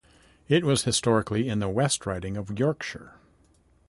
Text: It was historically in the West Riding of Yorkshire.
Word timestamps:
It 0.47 0.63
was 0.63 0.83
historically 0.85 1.47
in 1.47 1.59
the 1.59 1.69
West 1.69 2.07
Riding 2.07 2.35
of 2.35 2.57
Yorkshire. 2.57 3.19